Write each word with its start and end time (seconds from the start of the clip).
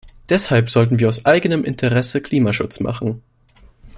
Deshalb 0.29 0.71
sollten 0.71 0.97
wir 0.97 1.09
aus 1.09 1.27
eigenem 1.27 1.63
Interesse 1.63 2.21
Klimaschutz 2.21 2.79
machen. 2.79 3.21